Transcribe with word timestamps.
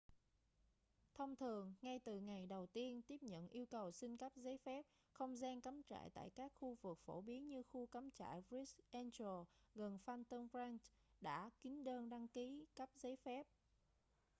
thông 1.15 1.35
thường 1.35 1.73
ngay 1.81 1.99
từ 2.05 2.19
ngày 2.19 2.45
đầu 2.45 2.67
tiên 2.67 3.01
tiếp 3.07 3.17
nhận 3.21 3.49
yêu 3.49 3.65
cầu 3.65 3.91
xin 3.91 4.17
cấp 4.17 4.31
giấy 4.35 4.57
phép 4.65 4.85
không 5.11 5.37
gian 5.37 5.61
cắm 5.61 5.81
trại 5.83 6.09
tại 6.13 6.29
các 6.35 6.51
khu 6.59 6.77
vực 6.81 6.99
phổ 7.05 7.21
biến 7.21 7.47
như 7.47 7.63
khu 7.63 7.85
cắm 7.85 8.11
trại 8.11 8.43
bright 8.49 8.69
angel 8.91 9.41
gần 9.75 9.97
phantom 9.97 10.47
ranch 10.53 10.81
đã 11.21 11.49
kín 11.61 11.83
đơn 11.83 12.09
đăng 12.09 12.27
ký 12.27 12.65
cấp 12.75 12.89
giấy 12.95 13.15
phép 13.15 13.47